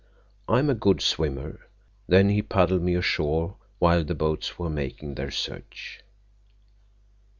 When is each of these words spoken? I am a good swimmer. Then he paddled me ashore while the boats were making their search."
I 0.47 0.57
am 0.57 0.67
a 0.67 0.73
good 0.73 0.99
swimmer. 0.99 1.59
Then 2.07 2.29
he 2.29 2.41
paddled 2.41 2.81
me 2.81 2.95
ashore 2.95 3.57
while 3.77 4.03
the 4.03 4.15
boats 4.15 4.57
were 4.57 4.67
making 4.67 5.13
their 5.13 5.29
search." 5.29 6.01